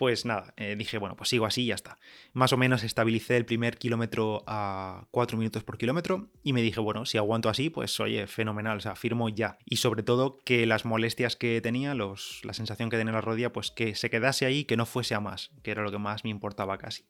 pues 0.00 0.24
nada, 0.24 0.54
eh, 0.56 0.76
dije, 0.76 0.96
bueno, 0.96 1.14
pues 1.14 1.28
sigo 1.28 1.44
así 1.44 1.62
y 1.62 1.66
ya 1.66 1.74
está. 1.74 1.98
Más 2.32 2.54
o 2.54 2.56
menos 2.56 2.82
estabilicé 2.84 3.36
el 3.36 3.44
primer 3.44 3.76
kilómetro 3.76 4.42
a 4.46 5.06
4 5.10 5.36
minutos 5.36 5.62
por 5.62 5.76
kilómetro 5.76 6.30
y 6.42 6.54
me 6.54 6.62
dije, 6.62 6.80
bueno, 6.80 7.04
si 7.04 7.18
aguanto 7.18 7.50
así, 7.50 7.68
pues 7.68 8.00
oye, 8.00 8.26
fenomenal, 8.26 8.78
o 8.78 8.80
sea, 8.80 8.96
firmo 8.96 9.28
ya. 9.28 9.58
Y 9.66 9.76
sobre 9.76 10.02
todo 10.02 10.38
que 10.42 10.64
las 10.64 10.86
molestias 10.86 11.36
que 11.36 11.60
tenía, 11.60 11.94
los, 11.94 12.40
la 12.44 12.54
sensación 12.54 12.88
que 12.88 12.96
tenía 12.96 13.10
en 13.10 13.14
la 13.14 13.20
rodilla, 13.20 13.52
pues 13.52 13.70
que 13.70 13.94
se 13.94 14.08
quedase 14.08 14.46
ahí, 14.46 14.64
que 14.64 14.78
no 14.78 14.86
fuese 14.86 15.14
a 15.14 15.20
más, 15.20 15.50
que 15.62 15.70
era 15.70 15.82
lo 15.82 15.90
que 15.92 15.98
más 15.98 16.24
me 16.24 16.30
importaba 16.30 16.78
casi. 16.78 17.04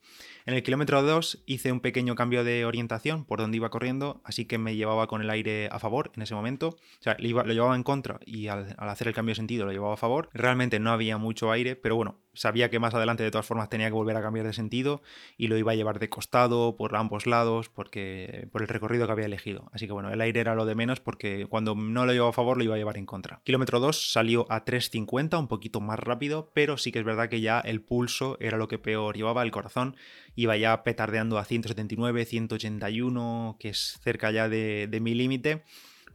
En 0.45 0.55
el 0.55 0.65
kilómetro 0.65 1.01
2 1.01 1.45
hice 1.47 1.71
un 1.71 1.79
pequeño 1.79 2.17
cambio 2.17 2.43
de 2.43 2.65
orientación 2.65 3.25
por 3.25 3.39
donde 3.39 3.57
iba 3.57 3.71
corriendo, 3.71 4.21
así 4.25 4.47
que 4.47 4.59
me 4.59 4.75
llevaba 4.75 5.07
con 5.07 5.23
el 5.23 5.31
aire 5.31 5.69
a 5.71 5.79
favor 5.79 6.11
en 6.17 6.23
ese 6.23 6.35
momento. 6.35 6.71
O 6.71 7.03
sea, 7.03 7.17
lo, 7.21 7.45
llevaba 7.45 7.77
en 7.77 7.85
contra 7.85 8.19
y 8.27 8.49
al, 8.49 8.75
al 8.77 8.89
hacer 8.89 9.07
el 9.07 9.15
cambio 9.15 9.31
de 9.31 9.37
sentido 9.37 9.70
lo 9.71 9.73
llevaba 9.73 9.95
a 9.95 9.97
favor. 9.97 10.29
Realmente 10.33 10.79
no 10.79 10.91
había 10.91 11.17
mucho 11.19 11.51
aire, 11.51 11.77
pero 11.77 11.97
bueno, 11.97 12.19
sabía 12.35 12.71
que 12.71 12.79
más 12.79 12.95
adelante 12.95 13.23
de 13.23 13.31
todas 13.31 13.47
formas 13.47 13.69
tenía 13.69 13.87
que 13.89 13.95
volver 13.95 14.17
a 14.17 14.23
cambiar 14.23 14.47
de 14.47 14.53
sentido 14.53 15.03
y 15.37 15.49
lo 15.49 15.57
iba 15.57 15.73
a 15.73 15.75
llevar 15.75 15.99
de 15.99 16.09
costado 16.09 16.77
por 16.77 16.97
ambos 16.97 17.27
lados 17.27 17.69
porque 17.69 18.49
por 18.53 18.63
el 18.63 18.69
recorrido 18.69 19.07
que 19.07 19.13
había 19.13 19.27
elegido. 19.27 19.71
Así 19.73 19.87
que 19.87 19.93
bueno, 19.93 20.11
el 20.11 20.21
aire 20.21 20.41
era 20.41 20.55
lo 20.55 20.67
de 20.67 20.75
menos 20.75 21.01
porque 21.01 21.47
cuando 21.49 21.75
no 21.75 22.07
lo 22.07 22.13
llevaba 22.13 22.31
a 22.31 22.35
favor 22.35 22.57
lo 22.57 22.65
iba 22.65 22.75
a 22.75 22.79
llevar 22.79 22.99
en 22.99 23.07
contra. 23.07 23.41
Kilómetro 23.45 23.81
2 23.81 24.13
salió 24.13 24.47
a 24.51 24.65
3.50, 24.65 25.39
un 25.39 25.49
poquito 25.49 25.81
más 25.81 25.99
rápido, 25.99 26.51
pero 26.55 26.77
sí 26.77 26.93
que 26.93 26.99
es 26.99 27.05
verdad 27.05 27.29
que 27.29 27.41
ya 27.41 27.61
el 27.61 27.83
pulso 27.83 28.37
era 28.41 28.57
lo 28.57 28.69
que 28.69 28.79
peor 28.79 29.17
llevaba, 29.17 29.43
el 29.43 29.51
corazón 29.51 29.97
iba 30.35 30.57
ya 30.57 30.83
petardeando 30.83 31.39
a 31.39 31.45
179, 31.45 32.25
181, 32.25 33.57
que 33.59 33.71
es 33.71 33.99
cerca 34.03 34.31
ya 34.31 34.49
de, 34.49 34.87
de 34.89 35.01
mi 35.01 35.15
límite 35.15 35.65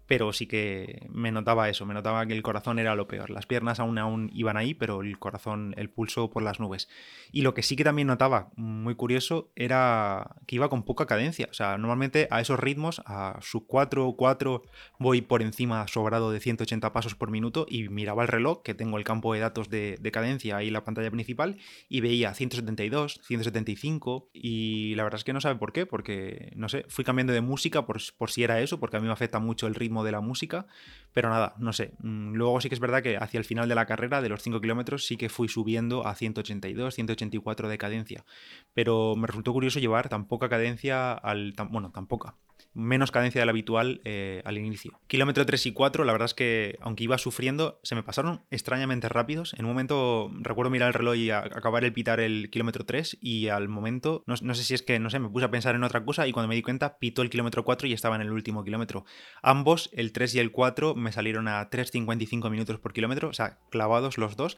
pero 0.07 0.34
sí 0.34 0.48
que 0.48 1.07
me 1.10 1.31
notaba 1.31 1.69
eso, 1.69 1.86
me 1.86 1.94
notaba 1.94 2.25
que 2.25 2.34
el 2.34 2.44
corazón 2.44 2.80
era 2.80 2.96
lo 2.96 3.07
peor. 3.07 3.30
Las 3.30 3.46
piernas 3.46 3.80
aún, 3.80 3.98
aún 3.98 4.30
iban 4.34 4.57
ahí, 4.57 4.74
pero 4.74 5.02
el 5.02 5.18
corazón, 5.18 5.74
el 5.78 5.90
pulso 5.90 6.30
por 6.30 6.44
las 6.44 6.60
nubes. 6.60 6.88
Y 7.31 7.42
lo 7.42 7.54
que 7.54 7.63
sí 7.63 7.75
que 7.75 7.84
también 7.84 8.07
notaba, 8.07 8.52
muy 8.56 8.96
curioso, 8.96 9.52
era 9.56 10.36
que 10.46 10.56
iba 10.56 10.69
con 10.69 10.84
poca 10.84 11.06
cadencia. 11.06 11.48
O 11.50 11.54
sea, 11.54 11.78
normalmente 11.78 12.28
a 12.30 12.42
esos 12.42 12.60
ritmos, 12.60 13.02
a 13.06 13.40
su 13.42 13.66
4 13.66 14.07
o 14.07 14.16
4, 14.16 14.62
voy 15.00 15.22
por 15.22 15.42
encima 15.42 15.88
sobrado 15.88 16.31
de 16.31 16.40
180 16.40 16.94
pasos 16.94 17.16
por 17.16 17.31
minuto 17.31 17.66
y 17.69 17.90
miraba 17.90 18.22
el 18.22 18.28
reloj, 18.28 18.62
que 18.62 18.74
tengo 18.74 18.98
el 18.98 19.04
campo 19.04 19.34
de 19.34 19.40
datos 19.40 19.69
de, 19.69 20.00
cadencia 20.13 20.56
ahí 20.56 20.68
en 20.68 20.74
la 20.74 20.86
pantalla 20.86 21.12
principal, 21.12 21.58
y 21.90 22.00
veía 22.00 22.34
172, 22.34 23.19
175, 23.24 24.30
y 24.31 24.96
la 24.96 25.04
verdad 25.04 25.18
es 25.18 25.25
que 25.25 25.34
no 25.34 25.42
sabe 25.42 25.60
por 25.60 25.74
qué, 25.74 25.86
porque, 25.86 26.53
no 26.56 26.70
sé, 26.70 26.86
fui 26.88 27.03
cambiando 27.03 27.34
de 27.34 27.41
música 27.41 27.86
por 27.86 28.00
si 28.01 28.44
era 28.44 28.62
eso, 28.62 28.79
porque 28.79 28.96
a 28.96 29.00
mí 29.01 29.08
me 29.08 29.13
afecta 29.13 29.39
mucho 29.39 29.68
el 29.68 29.75
ritmo 29.75 29.95
de 30.04 30.12
la 30.12 30.22
música, 30.22 30.66
pero 31.14 31.30
nada, 31.30 31.56
no 31.58 31.74
sé. 31.74 31.94
Mm, 32.00 32.34
luego 32.34 32.60
sí 32.62 32.70
que 32.70 32.75
es 32.75 32.82
verdad 32.82 33.02
que 33.02 33.18
hacia 33.18 33.38
el 33.38 33.46
final 33.46 33.70
de 33.70 33.75
la 33.75 33.86
carrera, 33.86 34.22
de 34.22 34.30
los 34.30 34.42
5 34.42 34.62
kilómetros, 34.62 35.06
sí 35.06 35.18
que 35.18 35.30
fui 35.30 35.48
subiendo 35.48 36.06
a 36.06 36.16
182, 36.16 36.94
184 36.94 37.70
de 37.70 37.78
cadencia, 37.78 38.25
pero 38.74 39.16
me 39.16 39.28
resultó 39.28 39.54
curioso 39.54 39.80
llevar 39.80 40.10
tan 40.10 40.28
poca 40.28 40.50
cadencia 40.50 41.14
al... 41.14 41.54
bueno, 41.70 41.92
tan 41.92 42.08
poca 42.08 42.36
menos 42.75 43.12
cadencia 43.12 43.41
de 43.41 43.45
la 43.45 43.51
habitual 43.51 44.01
eh, 44.03 44.41
al 44.45 44.57
inicio. 44.57 45.00
Kilómetro 45.07 45.45
3 45.45 45.65
y 45.67 45.71
4, 45.71 46.03
la 46.03 46.12
verdad 46.12 46.25
es 46.25 46.33
que 46.33 46.77
aunque 46.81 47.05
iba 47.05 47.17
sufriendo, 47.17 47.79
se 47.83 47.95
me 47.95 48.03
pasaron 48.03 48.41
extrañamente 48.51 49.09
rápidos. 49.09 49.53
En 49.57 49.65
un 49.65 49.71
momento 49.71 50.29
recuerdo 50.41 50.69
mirar 50.69 50.89
el 50.89 50.93
reloj 50.93 51.15
y 51.15 51.31
acabar 51.31 51.85
el 51.85 51.93
pitar 51.93 52.19
el 52.19 52.50
kilómetro 52.51 52.85
3 52.85 53.17
y 53.21 53.47
al 53.47 53.69
momento, 53.69 54.24
no, 54.27 54.55
sé 54.55 54.63
si 54.63 54.74
es 54.74 54.81
que, 54.81 55.00
no 55.00 55.09
sé, 55.09 55.19
me 55.19 55.29
puse 55.29 55.45
a 55.45 55.51
pensar 55.51 55.75
en 55.75 55.83
otra 55.83 56.03
cosa 56.03 56.27
y 56.27 56.33
cuando 56.33 56.50
me 56.50 56.55
di 56.55 56.62
cuenta 56.62 57.00
pitó 57.00 57.21
el 57.21 57.29
kilómetro 57.29 57.63
4 57.63 57.88
y 57.88 57.93
estaba 57.93 58.15
en 58.15 58.21
el 58.21 58.31
último 58.31 58.63
kilómetro. 58.63 59.05
Ambos, 59.41 59.89
el 59.93 60.12
3 60.12 60.35
y 60.35 60.39
el 60.39 60.51
4, 60.51 60.95
me 60.95 61.12
salieron 61.12 61.47
a 61.47 61.69
3.55 61.69 62.50
minutos 62.51 62.79
por 62.79 62.93
kilómetro, 62.93 63.29
o 63.29 63.33
sea, 63.33 63.57
clavados 63.69 64.17
los 64.17 64.35
dos. 64.35 64.57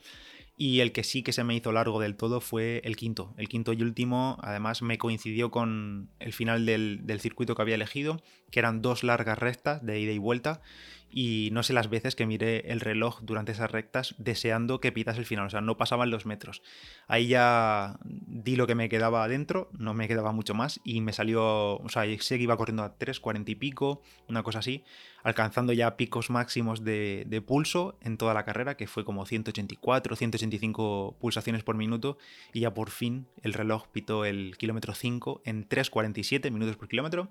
Y 0.60 0.80
el 0.80 0.92
que 0.92 1.04
sí 1.04 1.22
que 1.22 1.34
se 1.34 1.44
me 1.44 1.56
hizo 1.56 1.72
largo 1.72 2.00
del 2.00 2.16
todo 2.16 2.42
fue 2.42 2.82
el 2.84 2.96
quinto. 2.96 3.34
El 3.38 3.48
quinto 3.48 3.74
y 3.74 3.84
último, 3.84 4.38
además, 4.42 4.82
me 4.82 4.98
coincidió 4.98 5.52
con 5.52 6.10
el 6.20 6.34
final 6.34 6.66
del, 6.66 7.02
del 7.04 7.20
circuito 7.20 7.54
que 7.54 7.62
había 7.62 7.76
elegido, 7.76 8.20
que 8.50 8.60
eran 8.60 8.82
dos 8.82 9.04
largas 9.04 9.38
rectas 9.38 9.86
de 9.86 10.00
ida 10.00 10.12
y 10.12 10.18
vuelta 10.18 10.62
y 11.10 11.50
no 11.52 11.64
sé 11.64 11.74
las 11.74 11.90
veces 11.90 12.16
que 12.16 12.26
miré 12.26 12.72
el 12.72 12.80
reloj 12.80 13.20
durante 13.22 13.52
esas 13.52 13.72
rectas 13.72 14.16
deseando 14.18 14.80
que 14.80 14.92
pitas 14.92 15.18
el 15.18 15.26
final, 15.26 15.48
o 15.48 15.50
sea, 15.50 15.62
no 15.62 15.78
pasaban 15.78 16.12
los 16.12 16.26
metros. 16.26 16.62
Ahí 17.08 17.28
ya 17.28 17.98
di 18.04 18.56
lo 18.56 18.68
que 18.68 18.76
me 18.76 18.90
quedaba 18.90 19.24
adentro, 19.24 19.70
no 19.78 19.94
me 19.94 20.08
quedaba 20.08 20.32
mucho 20.32 20.54
más 20.54 20.80
y 20.84 21.02
me 21.02 21.14
salió, 21.14 21.78
o 21.78 21.90
sea, 21.90 22.04
sé 22.20 22.38
que 22.38 22.44
iba 22.44 22.58
corriendo 22.58 22.84
a 22.84 22.98
3, 22.98 23.20
40 23.20 23.52
y 23.52 23.56
pico, 23.56 24.02
una 24.28 24.44
cosa 24.44 24.60
así, 24.60 24.84
alcanzando 25.24 25.74
ya 25.74 25.98
picos 25.98 26.30
máximos 26.30 26.84
de, 26.84 27.26
de 27.28 27.42
pulso 27.42 27.98
en 28.02 28.18
toda 28.18 28.34
la 28.34 28.44
carrera, 28.44 28.78
que 28.78 28.88
fue 28.88 29.06
como 29.06 29.26
184, 29.26 30.16
185 30.16 31.18
pulsaciones 31.20 31.64
por 31.64 31.76
minuto 31.76 32.18
y 32.54 32.62
ya 32.62 32.74
por 32.74 32.90
fin 32.90 33.28
el 33.44 33.54
reloj 33.54 33.88
pitó 33.88 34.26
el 34.26 34.58
kilómetro 34.58 34.94
5 34.94 35.42
en 35.46 35.68
3,47 35.68 36.52
minutos 36.52 36.76
por 36.76 36.88
kilómetro 36.88 37.30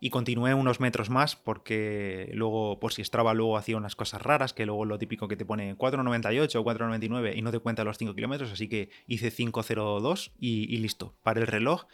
y 0.00 0.08
continué 0.08 0.54
unos 0.54 0.80
metros 0.80 1.10
más 1.10 1.36
porque 1.36 2.30
luego, 2.32 2.80
por 2.80 2.94
si 2.94 3.04
Strava 3.04 3.34
luego 3.34 3.58
hacía 3.58 3.76
unas 3.76 3.94
cosas 3.94 4.22
raras, 4.22 4.54
que 4.54 4.64
luego 4.64 4.86
lo 4.86 4.98
típico 4.98 5.28
que 5.28 5.36
te 5.36 5.44
pone 5.44 5.76
4,98 5.76 6.56
o 6.56 6.64
4,99 6.64 7.36
y 7.36 7.42
no 7.42 7.52
te 7.52 7.58
cuenta 7.58 7.84
los 7.84 7.98
5 7.98 8.14
kilómetros, 8.14 8.50
así 8.50 8.68
que 8.68 8.88
hice 9.06 9.30
5,02 9.30 10.32
y, 10.38 10.74
y 10.74 10.78
listo, 10.78 11.14
para 11.22 11.40
el 11.40 11.46
reloj 11.46 11.84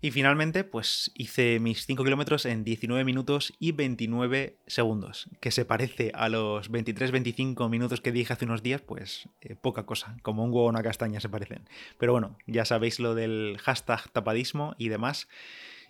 Y 0.00 0.12
finalmente, 0.12 0.62
pues 0.62 1.10
hice 1.16 1.58
mis 1.58 1.86
5 1.86 2.04
kilómetros 2.04 2.46
en 2.46 2.62
19 2.62 3.04
minutos 3.04 3.52
y 3.58 3.72
29 3.72 4.58
segundos, 4.68 5.28
que 5.40 5.50
se 5.50 5.64
parece 5.64 6.12
a 6.14 6.28
los 6.28 6.70
23-25 6.70 7.68
minutos 7.68 8.00
que 8.00 8.12
dije 8.12 8.32
hace 8.32 8.44
unos 8.44 8.62
días, 8.62 8.80
pues 8.80 9.28
eh, 9.40 9.56
poca 9.56 9.86
cosa, 9.86 10.18
como 10.22 10.44
un 10.44 10.50
huevo 10.50 10.66
o 10.66 10.68
una 10.68 10.84
castaña 10.84 11.18
se 11.18 11.28
parecen. 11.28 11.68
Pero 11.98 12.12
bueno, 12.12 12.36
ya 12.46 12.64
sabéis 12.64 13.00
lo 13.00 13.16
del 13.16 13.58
hashtag 13.60 14.08
tapadismo 14.10 14.76
y 14.78 14.88
demás. 14.88 15.26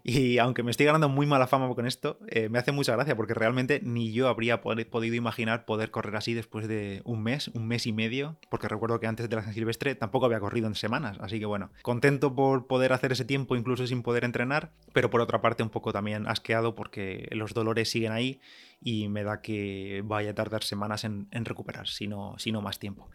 Y 0.07 0.37
aunque 0.37 0.63
me 0.63 0.71
estoy 0.71 0.85
ganando 0.85 1.09
muy 1.09 1.25
mala 1.25 1.47
fama 1.47 1.75
con 1.75 1.87
esto, 1.87 2.19
eh, 2.29 2.51
me 2.51 2.59
hace 2.59 2.73
mucha 2.73 2.93
gracia 2.93 3.17
porque 3.17 3.33
realmente 3.33 3.81
ni 3.83 4.13
yo 4.13 4.29
habría 4.29 4.61
podido 4.61 5.15
imaginar 5.15 5.65
poder 5.65 5.91
correr 5.91 6.15
así 6.17 6.35
después 6.35 6.69
de 6.69 7.01
un 7.07 7.23
mes, 7.23 7.49
un 7.49 7.67
mes 7.67 7.87
y 7.87 7.95
medio, 7.95 8.37
porque 8.51 8.69
recuerdo 8.69 9.01
que 9.01 9.07
antes 9.07 9.31
de 9.31 9.35
la 9.35 9.43
San 9.43 9.55
Silvestre 9.55 9.95
tampoco 9.95 10.27
había 10.27 10.41
corrido 10.41 10.67
en 10.67 10.75
semanas, 10.75 11.17
así 11.21 11.41
que 11.41 11.47
bueno, 11.47 11.71
contento 11.81 12.35
por 12.35 12.67
poder 12.67 12.93
hacer 12.93 13.13
ese 13.13 13.25
tiempo 13.25 13.57
incluso 13.57 13.87
sin 13.87 14.03
poder 14.03 14.25
entrenar, 14.25 14.73
pero 14.93 15.09
por 15.09 15.23
otra 15.23 15.41
parte 15.41 15.63
un 15.63 15.71
poco 15.71 15.91
también 15.91 16.27
asqueado 16.29 16.75
porque 16.75 17.27
los 17.31 17.55
dolores 17.55 17.91
siguen 17.91 18.13
ahí 18.13 18.43
y 18.83 19.09
me 19.09 19.25
da 19.25 19.41
que 19.41 20.03
vaya 20.05 20.33
a 20.33 20.35
tardar 20.35 20.65
semanas 20.65 21.05
en, 21.05 21.29
recuperar, 21.33 21.89
si 21.89 22.09
no, 22.09 22.35
si 22.37 22.53
no 22.53 22.61
más 22.61 22.79
tiempo. 22.79 23.09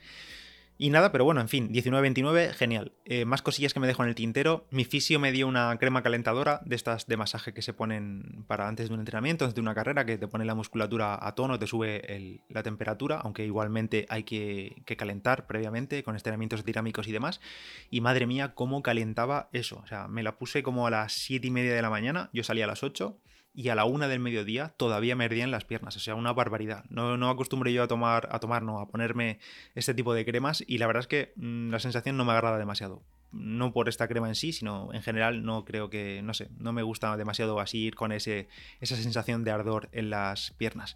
Y 0.81 0.91
nada, 0.91 1.11
pero 1.11 1.25
bueno, 1.25 1.41
en 1.41 1.49
fin, 1.49 1.73
19-29, 1.73 2.53
genial. 2.53 2.93
Eh, 3.03 3.25
más 3.25 3.41
cosillas 3.41 3.73
que 3.73 3.81
me 3.81 3.87
dejo 3.87 4.01
en 4.01 4.07
el 4.07 4.15
tintero. 4.15 4.65
Mi 4.71 4.85
fisio 4.85 5.19
me 5.19 5.33
dio 5.33 5.45
una 5.45 5.77
crema 5.77 6.01
calentadora 6.01 6.61
de 6.63 6.77
estas 6.77 7.05
de 7.05 7.17
masaje 7.17 7.53
que 7.53 7.61
se 7.61 7.73
ponen 7.73 8.45
para 8.47 8.65
antes 8.69 8.87
de 8.87 8.93
un 8.93 9.01
entrenamiento, 9.01 9.43
antes 9.43 9.55
de 9.55 9.59
una 9.59 9.75
carrera, 9.75 10.05
que 10.05 10.17
te 10.17 10.29
pone 10.29 10.45
la 10.45 10.55
musculatura 10.55 11.19
a 11.21 11.35
tono, 11.35 11.59
te 11.59 11.67
sube 11.67 12.39
la 12.47 12.63
temperatura, 12.63 13.19
aunque 13.19 13.43
igualmente 13.43 14.05
hay 14.07 14.23
que, 14.23 14.81
que, 14.85 14.95
calentar 14.95 15.47
previamente 15.47 16.01
con 16.01 16.15
estiramientos 16.15 16.63
dinámicos 16.63 17.09
y 17.09 17.11
demás. 17.11 17.41
Y 17.89 17.99
madre 17.99 18.25
mía, 18.25 18.53
cómo 18.55 18.81
calentaba 18.81 19.49
eso. 19.51 19.81
O 19.83 19.87
sea, 19.87 20.07
me 20.07 20.23
la 20.23 20.37
puse 20.37 20.63
como 20.63 20.87
a 20.87 20.91
las 20.91 21.11
7 21.11 21.45
y 21.45 21.51
media 21.51 21.75
de 21.75 21.81
la 21.81 21.89
mañana, 21.89 22.29
yo 22.31 22.45
salía 22.45 22.63
a 22.63 22.67
las 22.67 22.83
8 22.83 23.19
y 23.59 23.67
a 23.67 23.75
la 23.75 23.83
una 23.83 24.07
del 24.07 24.21
mediodía 24.21 24.73
todavía 24.77 25.17
me 25.17 25.25
ardían 25.25 25.51
las 25.51 25.65
piernas, 25.65 25.97
o 25.97 25.99
sea, 25.99 26.15
una 26.15 26.31
barbaridad. 26.31 26.85
No, 26.87 27.17
no 27.17 27.29
acostumbro 27.29 27.69
yo 27.69 27.83
a 27.83 27.89
tomar, 27.89 28.29
a 28.31 28.39
tomar, 28.39 28.63
no, 28.63 28.79
a 28.79 28.87
ponerme 28.87 29.39
este 29.75 29.93
tipo 29.93 30.13
de 30.13 30.23
cremas 30.23 30.63
y 30.65 30.77
la 30.77 30.87
verdad 30.87 31.01
es 31.01 31.07
que 31.07 31.33
mm, 31.35 31.69
la 31.69 31.79
sensación 31.79 32.15
no 32.15 32.23
me 32.23 32.31
agrada 32.31 32.57
demasiado. 32.57 33.03
No 33.33 33.73
por 33.73 33.89
esta 33.89 34.07
crema 34.07 34.29
en 34.29 34.35
sí, 34.35 34.53
sino 34.53 34.93
en 34.93 35.01
general 35.01 35.43
no 35.43 35.65
creo 35.65 35.89
que, 35.89 36.21
no 36.23 36.33
sé, 36.33 36.47
no 36.57 36.71
me 36.71 36.83
gusta 36.83 37.17
demasiado 37.17 37.59
así 37.59 37.79
ir 37.79 37.95
con 37.95 38.13
ese, 38.13 38.47
esa 38.79 38.95
sensación 38.95 39.43
de 39.43 39.51
ardor 39.51 39.89
en 39.91 40.09
las 40.09 40.51
piernas. 40.51 40.95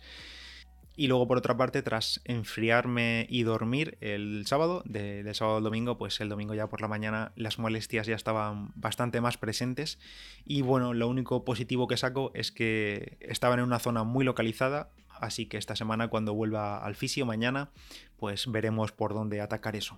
Y 0.95 1.07
luego, 1.07 1.27
por 1.27 1.37
otra 1.37 1.57
parte, 1.57 1.81
tras 1.81 2.21
enfriarme 2.25 3.25
y 3.29 3.43
dormir 3.43 3.97
el 3.99 4.45
sábado, 4.45 4.83
de, 4.85 5.33
sábado 5.33 5.57
al 5.57 5.63
domingo, 5.63 5.97
pues 5.97 6.21
el 6.21 6.29
domingo 6.29 6.53
ya 6.53 6.67
por 6.67 6.81
la 6.81 6.87
mañana 6.87 7.31
las 7.35 7.57
molestias 7.57 8.05
ya 8.05 8.15
estaban 8.15 8.71
bastante 8.75 9.19
más 9.19 9.37
presentes. 9.37 9.97
Y 10.45 10.61
bueno, 10.61 10.93
lo 10.93 11.07
único 11.07 11.43
positivo 11.45 11.87
que 11.87 11.97
saco 11.97 12.31
es 12.35 12.51
que 12.51 13.17
estaban 13.21 13.59
en 13.59 13.65
una 13.65 13.79
zona 13.79 14.03
muy 14.03 14.23
localizada, 14.23 14.89
así 15.19 15.47
que 15.47 15.57
esta 15.57 15.75
semana 15.75 16.09
cuando 16.09 16.35
vuelva 16.35 16.77
al 16.85 16.95
fisio 16.95 17.25
mañana, 17.25 17.71
pues 18.17 18.51
veremos 18.51 18.91
por 18.91 19.15
dónde 19.15 19.41
atacar 19.41 19.75
eso. 19.75 19.97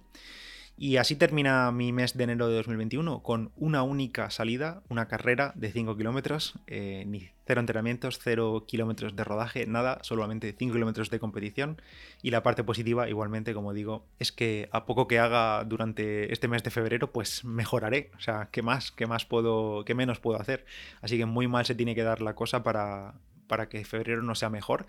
Y 0.77 0.98
así 0.98 1.15
termina 1.15 1.72
mi 1.72 1.94
mes 1.94 2.17
de 2.17 2.25
enero 2.25 2.50
de 2.50 2.55
2021 2.55 3.24
con 3.24 3.51
una 3.55 3.84
única 3.84 4.29
salida, 4.29 4.84
una 4.89 5.08
carrera 5.08 5.53
de 5.55 5.72
5 5.72 5.96
kilómetros, 5.96 6.55
eh, 6.67 7.05
ni 7.08 7.29
cero 7.48 7.62
entrenamientos, 7.62 8.20
cero 8.22 8.65
kilómetros 8.67 9.15
de 9.15 9.24
rodaje, 9.24 9.67
nada, 9.67 10.00
solamente 10.01 10.53
5 10.58 10.74
kilómetros 10.74 11.10
de 11.10 11.20
competición. 11.20 11.82
Y 12.22 12.32
la 12.32 12.44
parte 12.44 12.65
positiva, 12.65 13.08
igualmente, 13.08 13.53
como 13.53 13.74
digo, 13.74 14.05
es 14.20 14.34
que 14.34 14.67
a 14.74 14.86
poco 14.86 15.08
que 15.08 15.17
haga 15.20 15.63
durante 15.63 16.34
este 16.34 16.50
mes 16.50 16.62
de 16.63 16.72
febrero, 16.72 17.10
pues 17.13 17.46
mejoraré. 17.46 18.12
O 18.17 18.20
sea, 18.20 18.50
¿qué 18.51 18.62
más? 18.62 18.91
¿Qué 18.91 19.08
más 19.08 19.25
puedo, 19.25 19.86
qué 19.86 19.96
menos 19.96 20.20
puedo 20.20 20.41
hacer? 20.41 20.65
Así 21.01 21.17
que 21.17 21.25
muy 21.25 21.48
mal 21.48 21.65
se 21.65 21.75
tiene 21.75 21.96
que 21.96 22.03
dar 22.03 22.22
la 22.22 22.36
cosa 22.36 22.63
para, 22.63 23.13
para 23.48 23.70
que 23.70 23.86
febrero 23.86 24.24
no 24.24 24.36
sea 24.36 24.50
mejor. 24.50 24.88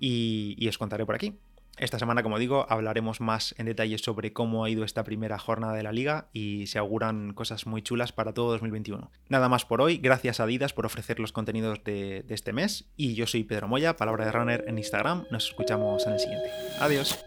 Y, 0.00 0.56
y 0.58 0.68
os 0.68 0.78
contaré 0.78 1.06
por 1.06 1.14
aquí. 1.14 1.38
Esta 1.78 1.98
semana, 1.98 2.22
como 2.22 2.38
digo, 2.38 2.66
hablaremos 2.68 3.20
más 3.20 3.54
en 3.58 3.66
detalle 3.66 3.98
sobre 3.98 4.32
cómo 4.32 4.64
ha 4.64 4.70
ido 4.70 4.84
esta 4.84 5.04
primera 5.04 5.38
jornada 5.38 5.74
de 5.74 5.82
la 5.82 5.92
liga 5.92 6.28
y 6.32 6.66
se 6.66 6.78
auguran 6.78 7.32
cosas 7.34 7.66
muy 7.66 7.82
chulas 7.82 8.12
para 8.12 8.34
todo 8.34 8.50
2021. 8.52 9.10
Nada 9.28 9.48
más 9.48 9.64
por 9.64 9.80
hoy, 9.80 9.98
gracias 9.98 10.40
a 10.40 10.44
Adidas 10.44 10.72
por 10.72 10.86
ofrecer 10.86 11.20
los 11.20 11.32
contenidos 11.32 11.84
de, 11.84 12.24
de 12.26 12.34
este 12.34 12.52
mes 12.52 12.90
y 12.96 13.14
yo 13.14 13.26
soy 13.26 13.44
Pedro 13.44 13.68
Moya, 13.68 13.96
palabra 13.96 14.24
de 14.24 14.32
runner 14.32 14.64
en 14.66 14.78
Instagram, 14.78 15.24
nos 15.30 15.48
escuchamos 15.48 16.06
en 16.06 16.14
el 16.14 16.18
siguiente. 16.18 16.50
Adiós. 16.80 17.18